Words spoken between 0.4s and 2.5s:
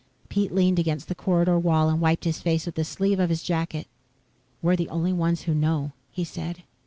leaned against the corridor wall and wiped his